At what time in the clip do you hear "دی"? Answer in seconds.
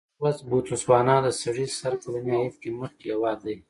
3.45-3.55